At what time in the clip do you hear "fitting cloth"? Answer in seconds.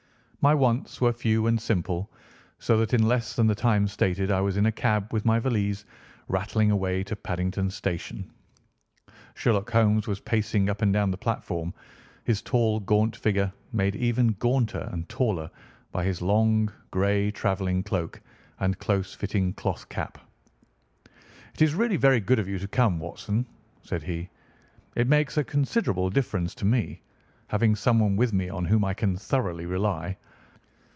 19.13-19.87